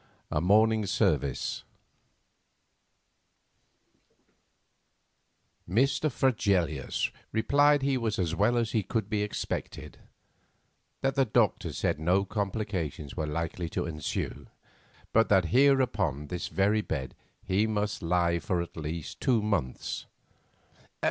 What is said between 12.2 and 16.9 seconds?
complications were likely to ensue, but that here upon this very